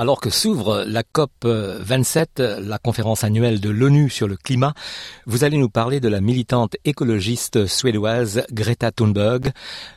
Alors 0.00 0.18
que 0.18 0.30
s'ouvre 0.30 0.82
la 0.86 1.02
COP 1.02 1.44
27, 1.44 2.40
la 2.40 2.78
conférence 2.78 3.22
annuelle 3.22 3.60
de 3.60 3.68
l'ONU 3.68 4.08
sur 4.08 4.28
le 4.28 4.38
climat, 4.38 4.72
vous 5.26 5.44
allez 5.44 5.58
nous 5.58 5.68
parler 5.68 6.00
de 6.00 6.08
la 6.08 6.22
militante 6.22 6.74
écologiste 6.86 7.66
suédoise 7.66 8.46
Greta 8.50 8.92
Thunberg. 8.92 9.52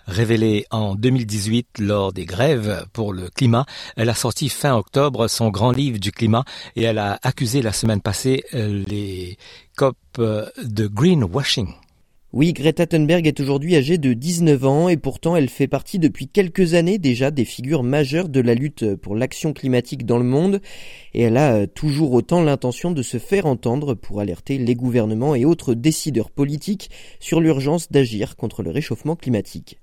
Révélée 0.05 0.65
en 0.71 0.95
2018 0.95 1.79
lors 1.79 2.11
des 2.11 2.25
grèves 2.25 2.85
pour 2.91 3.13
le 3.13 3.29
climat, 3.29 3.65
elle 3.95 4.09
a 4.09 4.13
sorti 4.13 4.49
fin 4.49 4.75
octobre 4.75 5.29
son 5.29 5.47
grand 5.47 5.71
livre 5.71 5.99
du 5.99 6.11
climat 6.11 6.43
et 6.75 6.83
elle 6.83 6.97
a 6.97 7.17
accusé 7.23 7.61
la 7.61 7.71
semaine 7.71 8.01
passée 8.01 8.43
les 8.51 9.37
COP 9.77 9.95
de 10.17 10.87
greenwashing. 10.87 11.73
Oui, 12.35 12.51
Greta 12.51 12.87
Thunberg 12.87 13.27
est 13.27 13.39
aujourd'hui 13.39 13.75
âgée 13.75 13.99
de 13.99 14.13
19 14.13 14.65
ans 14.65 14.89
et 14.89 14.97
pourtant 14.97 15.35
elle 15.35 15.49
fait 15.49 15.67
partie 15.67 15.99
depuis 15.99 16.27
quelques 16.27 16.73
années 16.73 16.97
déjà 16.97 17.29
des 17.29 17.45
figures 17.45 17.83
majeures 17.83 18.27
de 18.27 18.39
la 18.39 18.55
lutte 18.55 18.95
pour 18.95 19.15
l'action 19.15 19.53
climatique 19.53 20.03
dans 20.03 20.17
le 20.17 20.23
monde 20.23 20.59
et 21.13 21.21
elle 21.21 21.37
a 21.37 21.53
euh, 21.53 21.67
toujours 21.67 22.11
autant 22.13 22.41
l'intention 22.41 22.89
de 22.89 23.03
se 23.03 23.19
faire 23.19 23.45
entendre 23.45 23.93
pour 23.93 24.19
alerter 24.19 24.57
les 24.57 24.73
gouvernements 24.73 25.35
et 25.35 25.45
autres 25.45 25.75
décideurs 25.75 26.31
politiques 26.31 26.89
sur 27.19 27.39
l'urgence 27.39 27.91
d'agir 27.91 28.35
contre 28.35 28.63
le 28.63 28.71
réchauffement 28.71 29.15
climatique. 29.15 29.77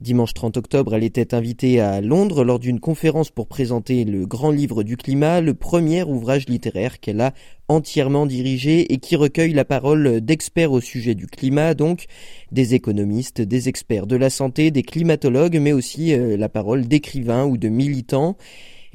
Dimanche 0.00 0.34
30 0.34 0.56
octobre, 0.56 0.96
elle 0.96 1.04
était 1.04 1.34
invitée 1.34 1.78
à 1.78 2.00
Londres 2.00 2.42
lors 2.42 2.58
d'une 2.58 2.80
conférence 2.80 3.30
pour 3.30 3.46
présenter 3.46 4.04
le 4.04 4.26
Grand 4.26 4.50
Livre 4.50 4.82
du 4.82 4.96
Climat, 4.96 5.40
le 5.40 5.54
premier 5.54 6.02
ouvrage 6.02 6.48
littéraire 6.48 6.98
qu'elle 6.98 7.20
a 7.20 7.32
entièrement 7.68 8.26
dirigé 8.26 8.92
et 8.92 8.98
qui 8.98 9.14
recueille 9.14 9.52
la 9.52 9.64
parole 9.64 10.20
d'experts 10.20 10.72
au 10.72 10.80
sujet 10.80 11.14
du 11.14 11.28
climat, 11.28 11.74
donc 11.74 12.06
des 12.50 12.74
économistes, 12.74 13.40
des 13.40 13.68
experts 13.68 14.08
de 14.08 14.16
la 14.16 14.30
santé, 14.30 14.72
des 14.72 14.82
climatologues, 14.82 15.58
mais 15.60 15.72
aussi 15.72 16.12
euh, 16.12 16.36
la 16.36 16.48
parole 16.48 16.88
d'écrivains 16.88 17.44
ou 17.44 17.56
de 17.56 17.68
militants. 17.68 18.36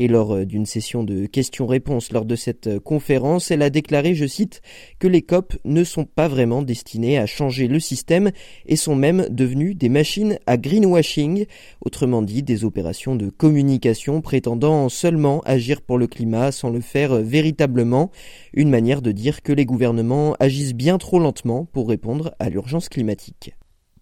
Et 0.01 0.07
lors 0.07 0.33
euh, 0.33 0.45
d'une 0.45 0.65
session 0.65 1.03
de 1.03 1.25
questions-réponses 1.25 2.13
lors 2.13 2.23
de 2.23 2.37
cette 2.37 2.67
euh, 2.67 2.79
conférence, 2.79 3.51
elle 3.51 3.61
a 3.61 3.69
déclaré, 3.69 4.15
je 4.15 4.25
cite, 4.25 4.61
que 4.97 5.09
les 5.09 5.21
COP 5.21 5.57
ne 5.65 5.83
sont 5.83 6.05
pas 6.05 6.29
vraiment 6.29 6.61
destinés 6.61 7.17
à 7.17 7.25
changer 7.25 7.67
le 7.67 7.81
système 7.81 8.31
et 8.65 8.77
sont 8.77 8.95
même 8.95 9.27
devenus 9.29 9.75
des 9.75 9.89
machines 9.89 10.39
à 10.47 10.55
greenwashing, 10.55 11.45
autrement 11.81 12.21
dit 12.21 12.43
des 12.43 12.63
opérations 12.63 13.17
de 13.17 13.27
communication 13.27 14.21
prétendant 14.21 14.87
seulement 14.87 15.41
agir 15.41 15.81
pour 15.81 15.97
le 15.97 16.07
climat 16.07 16.53
sans 16.53 16.69
le 16.69 16.79
faire 16.79 17.11
euh, 17.11 17.21
véritablement, 17.21 18.09
une 18.53 18.69
manière 18.69 19.01
de 19.01 19.11
dire 19.11 19.41
que 19.41 19.51
les 19.51 19.65
gouvernements 19.65 20.33
agissent 20.39 20.75
bien 20.75 20.97
trop 20.97 21.19
lentement 21.19 21.65
pour 21.65 21.89
répondre 21.89 22.33
à 22.39 22.49
l'urgence 22.49 22.87
climatique. 22.87 23.53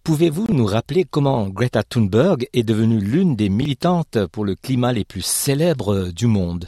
Pouvez-vous 0.08 0.46
nous 0.48 0.64
rappeler 0.64 1.04
comment 1.04 1.50
Greta 1.50 1.82
Thunberg 1.82 2.48
est 2.54 2.62
devenue 2.62 2.98
l'une 2.98 3.36
des 3.36 3.50
militantes 3.50 4.24
pour 4.32 4.46
le 4.46 4.54
climat 4.54 4.94
les 4.94 5.04
plus 5.04 5.20
célèbres 5.20 6.08
du 6.12 6.26
monde? 6.26 6.66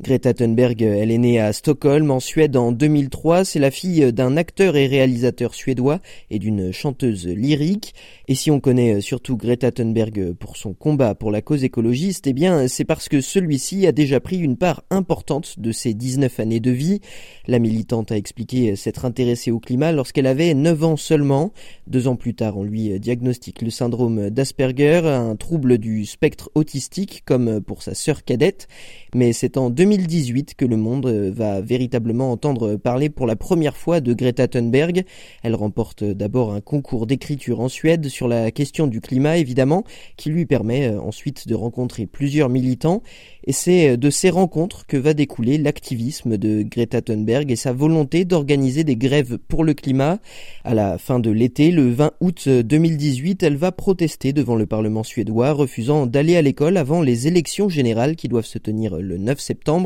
Greta 0.00 0.32
Thunberg, 0.32 0.80
elle 0.80 1.10
est 1.10 1.18
née 1.18 1.40
à 1.40 1.52
Stockholm, 1.52 2.12
en 2.12 2.20
Suède, 2.20 2.56
en 2.56 2.70
2003. 2.70 3.44
C'est 3.44 3.58
la 3.58 3.72
fille 3.72 4.12
d'un 4.12 4.36
acteur 4.36 4.76
et 4.76 4.86
réalisateur 4.86 5.54
suédois 5.54 5.98
et 6.30 6.38
d'une 6.38 6.70
chanteuse 6.70 7.26
lyrique. 7.26 7.94
Et 8.28 8.36
si 8.36 8.52
on 8.52 8.60
connaît 8.60 9.00
surtout 9.00 9.36
Greta 9.36 9.72
Thunberg 9.72 10.34
pour 10.34 10.56
son 10.56 10.72
combat 10.72 11.16
pour 11.16 11.32
la 11.32 11.42
cause 11.42 11.64
écologiste, 11.64 12.28
eh 12.28 12.32
bien, 12.32 12.68
c'est 12.68 12.84
parce 12.84 13.08
que 13.08 13.20
celui-ci 13.20 13.88
a 13.88 13.92
déjà 13.92 14.20
pris 14.20 14.38
une 14.38 14.56
part 14.56 14.84
importante 14.90 15.58
de 15.58 15.72
ses 15.72 15.94
19 15.94 16.38
années 16.38 16.60
de 16.60 16.70
vie. 16.70 17.00
La 17.48 17.58
militante 17.58 18.12
a 18.12 18.16
expliqué 18.16 18.76
s'être 18.76 19.04
intéressée 19.04 19.50
au 19.50 19.58
climat 19.58 19.90
lorsqu'elle 19.90 20.28
avait 20.28 20.54
9 20.54 20.84
ans 20.84 20.96
seulement. 20.96 21.52
Deux 21.88 22.06
ans 22.06 22.14
plus 22.14 22.34
tard, 22.34 22.56
on 22.56 22.62
lui 22.62 23.00
diagnostique 23.00 23.62
le 23.62 23.70
syndrome 23.70 24.30
d'Asperger, 24.30 25.02
un 25.06 25.34
trouble 25.34 25.78
du 25.78 26.06
spectre 26.06 26.52
autistique, 26.54 27.22
comme 27.24 27.60
pour 27.60 27.82
sa 27.82 27.94
sœur 27.94 28.22
cadette. 28.22 28.68
Mais 29.12 29.32
c'est 29.32 29.56
en 29.56 29.70
2018 29.88 30.54
que 30.54 30.66
le 30.66 30.76
monde 30.76 31.06
euh, 31.06 31.30
va 31.34 31.62
véritablement 31.62 32.30
entendre 32.30 32.76
parler 32.76 33.08
pour 33.08 33.26
la 33.26 33.36
première 33.36 33.76
fois 33.76 34.00
de 34.00 34.12
Greta 34.12 34.46
Thunberg. 34.46 35.04
Elle 35.42 35.54
remporte 35.54 36.04
d'abord 36.04 36.52
un 36.52 36.60
concours 36.60 37.06
d'écriture 37.06 37.60
en 37.60 37.70
Suède 37.70 38.08
sur 38.08 38.28
la 38.28 38.50
question 38.50 38.86
du 38.86 39.00
climat 39.00 39.38
évidemment, 39.38 39.84
qui 40.18 40.28
lui 40.28 40.44
permet 40.44 40.88
euh, 40.88 41.00
ensuite 41.00 41.48
de 41.48 41.54
rencontrer 41.54 42.04
plusieurs 42.04 42.50
militants. 42.50 43.02
Et 43.44 43.52
c'est 43.52 43.90
euh, 43.90 43.96
de 43.96 44.10
ces 44.10 44.28
rencontres 44.28 44.86
que 44.86 44.98
va 44.98 45.14
découler 45.14 45.56
l'activisme 45.56 46.36
de 46.36 46.62
Greta 46.62 47.00
Thunberg 47.00 47.50
et 47.50 47.56
sa 47.56 47.72
volonté 47.72 48.26
d'organiser 48.26 48.84
des 48.84 48.96
grèves 48.96 49.38
pour 49.38 49.64
le 49.64 49.72
climat. 49.72 50.18
À 50.64 50.74
la 50.74 50.98
fin 50.98 51.18
de 51.18 51.30
l'été, 51.30 51.70
le 51.70 51.88
20 51.90 52.12
août 52.20 52.46
2018, 52.46 53.42
elle 53.42 53.56
va 53.56 53.72
protester 53.72 54.34
devant 54.34 54.56
le 54.56 54.66
Parlement 54.66 55.02
suédois, 55.02 55.52
refusant 55.52 56.06
d'aller 56.06 56.36
à 56.36 56.42
l'école 56.42 56.76
avant 56.76 57.00
les 57.00 57.26
élections 57.26 57.70
générales 57.70 58.16
qui 58.16 58.28
doivent 58.28 58.44
se 58.44 58.58
tenir 58.58 58.98
le 58.98 59.16
9 59.16 59.38
septembre 59.40 59.77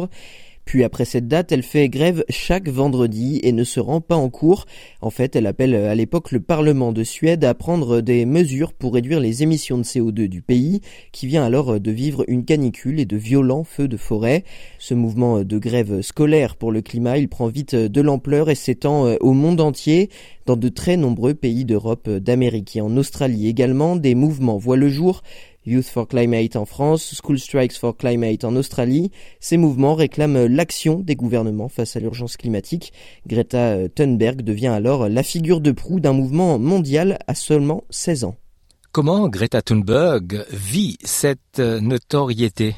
puis 0.64 0.84
après 0.84 1.04
cette 1.04 1.26
date, 1.26 1.50
elle 1.50 1.64
fait 1.64 1.88
grève 1.88 2.24
chaque 2.28 2.68
vendredi 2.68 3.40
et 3.42 3.52
ne 3.52 3.64
se 3.64 3.80
rend 3.80 4.00
pas 4.00 4.14
en 4.14 4.30
cours. 4.30 4.66
En 5.00 5.10
fait, 5.10 5.34
elle 5.34 5.46
appelle 5.46 5.74
à 5.74 5.94
l'époque 5.94 6.30
le 6.30 6.40
Parlement 6.40 6.92
de 6.92 7.02
Suède 7.02 7.44
à 7.44 7.52
prendre 7.54 8.00
des 8.00 8.24
mesures 8.26 8.72
pour 8.72 8.94
réduire 8.94 9.18
les 9.18 9.42
émissions 9.42 9.76
de 9.76 9.82
CO2 9.82 10.28
du 10.28 10.40
pays, 10.40 10.80
qui 11.10 11.26
vient 11.26 11.44
alors 11.44 11.80
de 11.80 11.90
vivre 11.90 12.24
une 12.28 12.44
canicule 12.44 13.00
et 13.00 13.04
de 13.04 13.16
violents 13.16 13.64
feux 13.64 13.88
de 13.88 13.96
forêt. 13.96 14.44
Ce 14.78 14.94
mouvement 14.94 15.42
de 15.42 15.58
grève 15.58 16.00
scolaire 16.00 16.56
pour 16.56 16.70
le 16.70 16.80
climat, 16.80 17.18
il 17.18 17.28
prend 17.28 17.48
vite 17.48 17.74
de 17.74 18.00
l'ampleur 18.00 18.48
et 18.48 18.54
s'étend 18.54 19.16
au 19.20 19.32
monde 19.32 19.60
entier. 19.60 20.10
Dans 20.46 20.56
de 20.56 20.68
très 20.68 20.96
nombreux 20.96 21.34
pays 21.34 21.64
d'Europe, 21.64 22.08
d'Amérique 22.08 22.74
et 22.76 22.80
en 22.80 22.96
Australie 22.96 23.46
également, 23.48 23.94
des 23.94 24.14
mouvements 24.14 24.58
voient 24.58 24.76
le 24.76 24.88
jour. 24.88 25.22
Youth 25.64 25.86
for 25.86 26.08
Climate 26.08 26.56
en 26.56 26.64
France, 26.64 27.14
School 27.22 27.38
Strikes 27.38 27.78
for 27.78 27.96
Climate 27.96 28.44
en 28.44 28.56
Australie. 28.56 29.10
Ces 29.40 29.56
mouvements 29.56 29.94
réclament 29.94 30.46
l'action 30.46 31.00
des 31.00 31.14
gouvernements 31.14 31.68
face 31.68 31.96
à 31.96 32.00
l'urgence 32.00 32.36
climatique. 32.36 32.92
Greta 33.26 33.88
Thunberg 33.88 34.42
devient 34.42 34.68
alors 34.68 35.08
la 35.08 35.22
figure 35.22 35.60
de 35.60 35.72
proue 35.72 36.00
d'un 36.00 36.12
mouvement 36.12 36.58
mondial 36.58 37.18
à 37.26 37.34
seulement 37.34 37.84
16 37.90 38.24
ans. 38.24 38.36
Comment 38.90 39.28
Greta 39.28 39.62
Thunberg 39.62 40.44
vit 40.50 40.98
cette 41.04 41.58
notoriété? 41.58 42.74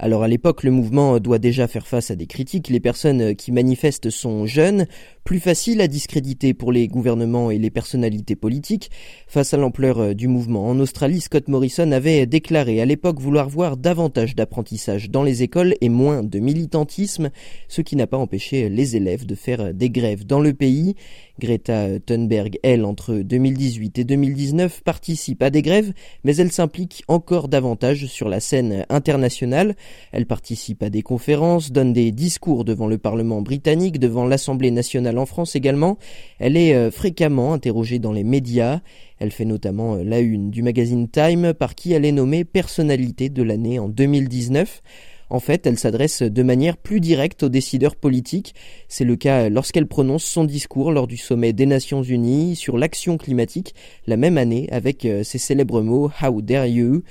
Alors 0.00 0.22
à 0.22 0.28
l'époque, 0.28 0.62
le 0.62 0.70
mouvement 0.70 1.18
doit 1.18 1.40
déjà 1.40 1.66
faire 1.66 1.88
face 1.88 2.12
à 2.12 2.14
des 2.14 2.28
critiques. 2.28 2.68
Les 2.68 2.78
personnes 2.78 3.34
qui 3.34 3.50
manifestent 3.50 4.10
sont 4.10 4.46
jeunes, 4.46 4.86
plus 5.28 5.40
faciles 5.40 5.82
à 5.82 5.88
discréditer 5.88 6.54
pour 6.54 6.72
les 6.72 6.88
gouvernements 6.88 7.50
et 7.50 7.58
les 7.58 7.68
personnalités 7.68 8.34
politiques. 8.34 8.90
Face 9.26 9.52
à 9.52 9.58
l'ampleur 9.58 10.14
du 10.14 10.26
mouvement 10.26 10.66
en 10.66 10.80
Australie, 10.80 11.20
Scott 11.20 11.48
Morrison 11.48 11.92
avait 11.92 12.24
déclaré 12.24 12.80
à 12.80 12.86
l'époque 12.86 13.20
vouloir 13.20 13.46
voir 13.46 13.76
davantage 13.76 14.34
d'apprentissage 14.34 15.10
dans 15.10 15.22
les 15.22 15.42
écoles 15.42 15.74
et 15.82 15.90
moins 15.90 16.22
de 16.22 16.38
militantisme, 16.38 17.28
ce 17.68 17.82
qui 17.82 17.94
n'a 17.94 18.06
pas 18.06 18.16
empêché 18.16 18.70
les 18.70 18.96
élèves 18.96 19.26
de 19.26 19.34
faire 19.34 19.74
des 19.74 19.90
grèves 19.90 20.24
dans 20.24 20.40
le 20.40 20.54
pays. 20.54 20.94
Greta 21.38 22.00
Thunberg, 22.00 22.58
elle, 22.62 22.84
entre 22.84 23.14
2018 23.14 23.98
et 23.98 24.04
2019, 24.04 24.82
participe 24.82 25.42
à 25.42 25.50
des 25.50 25.62
grèves, 25.62 25.92
mais 26.24 26.36
elle 26.36 26.50
s'implique 26.50 27.04
encore 27.06 27.48
davantage 27.48 28.06
sur 28.06 28.28
la 28.28 28.40
scène 28.40 28.86
internationale. 28.88 29.76
Elle 30.10 30.26
participe 30.26 30.82
à 30.82 30.90
des 30.90 31.02
conférences, 31.02 31.70
donne 31.70 31.92
des 31.92 32.10
discours 32.12 32.64
devant 32.64 32.88
le 32.88 32.98
Parlement 32.98 33.40
britannique, 33.42 34.00
devant 34.00 34.26
l'Assemblée 34.26 34.72
nationale 34.72 35.17
en 35.18 35.26
France 35.26 35.56
également. 35.56 35.98
Elle 36.38 36.56
est 36.56 36.74
euh, 36.74 36.90
fréquemment 36.90 37.52
interrogée 37.52 37.98
dans 37.98 38.12
les 38.12 38.24
médias. 38.24 38.80
Elle 39.18 39.32
fait 39.32 39.44
notamment 39.44 39.96
euh, 39.96 40.02
la 40.04 40.20
une 40.20 40.50
du 40.50 40.62
magazine 40.62 41.08
Time 41.08 41.52
par 41.54 41.74
qui 41.74 41.92
elle 41.92 42.04
est 42.04 42.12
nommée 42.12 42.44
personnalité 42.44 43.28
de 43.28 43.42
l'année 43.42 43.78
en 43.78 43.88
2019. 43.88 44.82
En 45.30 45.40
fait, 45.40 45.66
elle 45.66 45.78
s'adresse 45.78 46.22
de 46.22 46.42
manière 46.42 46.76
plus 46.76 47.00
directe 47.00 47.42
aux 47.42 47.48
décideurs 47.48 47.96
politiques. 47.96 48.54
C'est 48.88 49.04
le 49.04 49.16
cas 49.16 49.48
lorsqu'elle 49.48 49.86
prononce 49.86 50.24
son 50.24 50.44
discours 50.44 50.90
lors 50.90 51.06
du 51.06 51.16
sommet 51.16 51.52
des 51.52 51.66
Nations 51.66 52.02
Unies 52.02 52.56
sur 52.56 52.78
l'action 52.78 53.18
climatique 53.18 53.74
la 54.06 54.16
même 54.16 54.38
année 54.38 54.68
avec 54.70 55.04
euh, 55.04 55.22
ses 55.22 55.38
célèbres 55.38 55.82
mots 55.82 56.10
How 56.22 56.40
dare 56.40 56.66
you? 56.66 57.02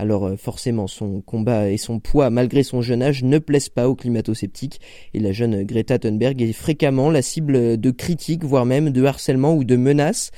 Alors 0.00 0.26
euh, 0.26 0.36
forcément, 0.36 0.86
son 0.86 1.20
combat 1.20 1.70
et 1.70 1.76
son 1.76 2.00
poids, 2.00 2.30
malgré 2.30 2.62
son 2.62 2.80
jeune 2.82 3.02
âge, 3.02 3.22
ne 3.22 3.38
plaisent 3.38 3.68
pas 3.68 3.88
aux 3.88 3.94
climato-sceptiques, 3.94 4.80
et 5.14 5.20
la 5.20 5.32
jeune 5.32 5.62
Greta 5.62 5.98
Thunberg 5.98 6.40
est 6.40 6.52
fréquemment 6.52 7.10
la 7.10 7.22
cible 7.22 7.78
de 7.78 7.90
critiques, 7.90 8.44
voire 8.44 8.64
même 8.64 8.90
de 8.90 9.04
harcèlement 9.04 9.54
ou 9.54 9.64
de 9.64 9.76
menaces. 9.76 10.30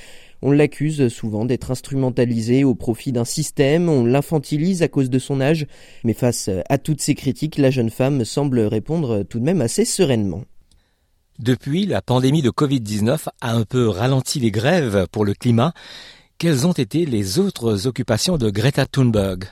On 0.42 0.50
l'accuse 0.50 1.06
souvent 1.06 1.44
d'être 1.44 1.70
instrumentalisé 1.70 2.64
au 2.64 2.74
profit 2.74 3.12
d'un 3.12 3.24
système, 3.24 3.88
on 3.88 4.04
l'infantilise 4.04 4.82
à 4.82 4.88
cause 4.88 5.08
de 5.08 5.20
son 5.20 5.40
âge, 5.40 5.66
mais 6.02 6.14
face 6.14 6.50
à 6.68 6.78
toutes 6.78 7.00
ces 7.00 7.14
critiques, 7.14 7.58
la 7.58 7.70
jeune 7.70 7.90
femme 7.90 8.24
semble 8.24 8.58
répondre 8.60 9.22
tout 9.22 9.38
de 9.38 9.44
même 9.44 9.60
assez 9.60 9.84
sereinement. 9.84 10.42
Depuis, 11.38 11.86
la 11.86 12.02
pandémie 12.02 12.42
de 12.42 12.50
Covid-19 12.50 13.28
a 13.40 13.54
un 13.54 13.64
peu 13.64 13.88
ralenti 13.88 14.38
les 14.38 14.50
grèves 14.50 15.06
pour 15.10 15.24
le 15.24 15.34
climat. 15.34 15.72
Quelles 16.42 16.66
ont 16.66 16.72
été 16.72 17.06
les 17.06 17.38
autres 17.38 17.86
occupations 17.86 18.36
de 18.36 18.50
Greta 18.50 18.84
Thunberg? 18.84 19.44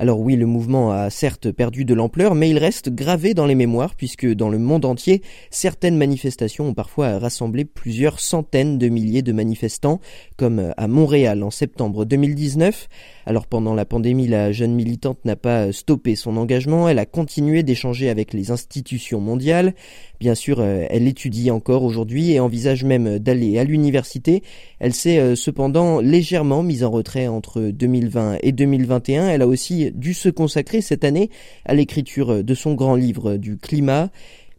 Alors 0.00 0.20
oui, 0.20 0.36
le 0.36 0.46
mouvement 0.46 0.92
a 0.92 1.10
certes 1.10 1.50
perdu 1.50 1.84
de 1.84 1.92
l'ampleur, 1.92 2.36
mais 2.36 2.48
il 2.48 2.58
reste 2.58 2.88
gravé 2.88 3.34
dans 3.34 3.46
les 3.46 3.56
mémoires 3.56 3.96
puisque 3.96 4.32
dans 4.32 4.48
le 4.48 4.58
monde 4.58 4.84
entier, 4.84 5.22
certaines 5.50 5.96
manifestations 5.96 6.68
ont 6.68 6.74
parfois 6.74 7.18
rassemblé 7.18 7.64
plusieurs 7.64 8.20
centaines 8.20 8.78
de 8.78 8.88
milliers 8.88 9.22
de 9.22 9.32
manifestants, 9.32 10.00
comme 10.36 10.72
à 10.76 10.86
Montréal 10.86 11.42
en 11.42 11.50
septembre 11.50 12.04
2019. 12.04 12.88
Alors 13.26 13.48
pendant 13.48 13.74
la 13.74 13.84
pandémie, 13.84 14.28
la 14.28 14.52
jeune 14.52 14.72
militante 14.72 15.24
n'a 15.24 15.34
pas 15.34 15.72
stoppé 15.72 16.14
son 16.14 16.36
engagement, 16.36 16.88
elle 16.88 17.00
a 17.00 17.06
continué 17.06 17.64
d'échanger 17.64 18.08
avec 18.08 18.32
les 18.32 18.52
institutions 18.52 19.20
mondiales. 19.20 19.74
Bien 20.20 20.34
sûr, 20.34 20.58
euh, 20.60 20.84
elle 20.90 21.06
étudie 21.06 21.50
encore 21.50 21.84
aujourd'hui 21.84 22.32
et 22.32 22.40
envisage 22.40 22.84
même 22.84 23.18
d'aller 23.18 23.58
à 23.58 23.64
l'université. 23.64 24.42
Elle 24.80 24.92
s'est 24.92 25.18
euh, 25.18 25.36
cependant 25.36 26.00
légèrement 26.00 26.62
mise 26.62 26.82
en 26.82 26.90
retrait 26.90 27.28
entre 27.28 27.60
2020 27.60 28.38
et 28.42 28.52
2021. 28.52 29.28
Elle 29.28 29.42
a 29.42 29.46
aussi 29.46 29.87
dû 29.92 30.14
se 30.14 30.28
consacrer 30.28 30.80
cette 30.80 31.04
année 31.04 31.30
à 31.64 31.74
l'écriture 31.74 32.42
de 32.42 32.54
son 32.54 32.74
grand 32.74 32.94
livre 32.94 33.36
du 33.36 33.56
climat 33.56 34.10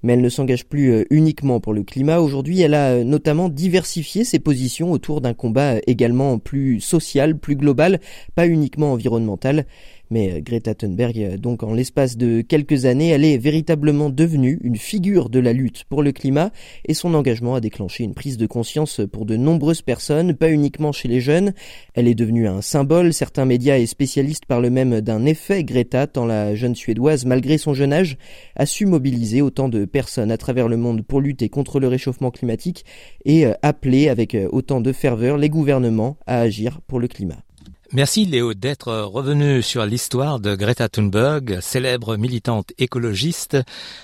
mais 0.03 0.13
elle 0.13 0.21
ne 0.21 0.29
s'engage 0.29 0.65
plus 0.65 0.91
euh, 0.91 1.03
uniquement 1.09 1.59
pour 1.59 1.73
le 1.73 1.83
climat. 1.83 2.19
Aujourd'hui, 2.19 2.61
elle 2.61 2.73
a 2.73 3.03
notamment 3.03 3.49
diversifié 3.49 4.23
ses 4.23 4.39
positions 4.39 4.91
autour 4.91 5.21
d'un 5.21 5.33
combat 5.33 5.75
également 5.87 6.39
plus 6.39 6.79
social, 6.79 7.37
plus 7.37 7.55
global, 7.55 7.99
pas 8.35 8.47
uniquement 8.47 8.93
environnemental. 8.93 9.65
Mais 10.11 10.31
euh, 10.31 10.41
Greta 10.41 10.73
Thunberg, 10.73 11.17
euh, 11.19 11.37
donc 11.37 11.63
en 11.63 11.73
l'espace 11.73 12.17
de 12.17 12.41
quelques 12.41 12.85
années, 12.85 13.09
elle 13.09 13.23
est 13.23 13.37
véritablement 13.37 14.09
devenue 14.09 14.59
une 14.63 14.77
figure 14.77 15.29
de 15.29 15.39
la 15.39 15.53
lutte 15.53 15.83
pour 15.83 16.01
le 16.01 16.11
climat 16.11 16.51
et 16.85 16.93
son 16.93 17.13
engagement 17.13 17.55
a 17.55 17.61
déclenché 17.61 18.03
une 18.03 18.13
prise 18.13 18.37
de 18.37 18.47
conscience 18.47 19.01
pour 19.11 19.25
de 19.25 19.35
nombreuses 19.35 19.81
personnes, 19.81 20.33
pas 20.33 20.49
uniquement 20.49 20.91
chez 20.91 21.07
les 21.07 21.21
jeunes. 21.21 21.53
Elle 21.93 22.07
est 22.07 22.15
devenue 22.15 22.47
un 22.47 22.61
symbole, 22.61 23.13
certains 23.13 23.45
médias 23.45 23.77
et 23.77 23.85
spécialistes 23.85 24.45
parlent 24.45 24.69
même 24.69 25.01
d'un 25.01 25.25
effet 25.25 25.63
Greta 25.63 26.07
tant 26.07 26.25
la 26.25 26.55
jeune 26.55 26.75
Suédoise, 26.75 27.25
malgré 27.25 27.57
son 27.57 27.73
jeune 27.73 27.93
âge, 27.93 28.17
a 28.55 28.65
su 28.65 28.85
mobiliser 28.85 29.41
autant 29.41 29.69
de 29.69 29.85
personnes 29.85 30.31
à 30.31 30.37
travers 30.37 30.67
le 30.67 30.77
monde 30.77 31.03
pour 31.03 31.21
lutter 31.21 31.49
contre 31.49 31.79
le 31.79 31.87
réchauffement 31.87 32.31
climatique 32.31 32.85
et 33.25 33.45
euh, 33.45 33.53
appeler 33.61 34.09
avec 34.09 34.35
autant 34.51 34.81
de 34.81 34.91
ferveur 34.91 35.37
les 35.37 35.49
gouvernements 35.49 36.17
à 36.25 36.39
agir 36.39 36.81
pour 36.87 36.99
le 36.99 37.07
climat. 37.07 37.43
Merci 37.91 38.25
Léo 38.25 38.53
d'être 38.53 38.93
revenu 38.93 39.63
sur 39.63 39.83
l'histoire 39.83 40.39
de 40.39 40.53
Greta 40.53 40.89
Thunberg, 40.89 41.59
célèbre 41.59 42.17
militante 42.17 42.71
écologiste, 42.77 43.57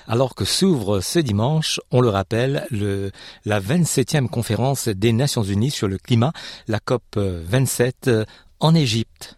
alors 0.07 0.33
que 0.33 0.43
s'ouvre 0.43 1.01
ce 1.01 1.19
dimanche, 1.19 1.79
on 1.91 2.01
le 2.01 2.09
rappelle, 2.09 2.65
le, 2.71 3.11
la 3.45 3.59
27e 3.59 4.27
conférence 4.27 4.87
des 4.87 5.13
Nations 5.13 5.43
Unies 5.43 5.69
sur 5.69 5.87
le 5.87 5.99
climat, 5.99 6.33
la 6.67 6.79
COP 6.79 7.03
27 7.15 8.09
en 8.59 8.73
Égypte. 8.73 9.37